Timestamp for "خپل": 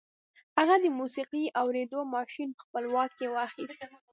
2.65-2.83